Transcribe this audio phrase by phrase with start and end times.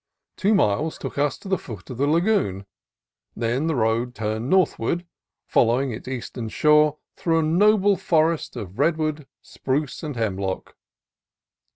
[0.35, 2.65] Two miles took us to the foot of the lagoon:
[3.35, 5.05] then the road turned northward,
[5.45, 10.75] following its eastern shore through a noble forest of redwood, spruce, and hemlock.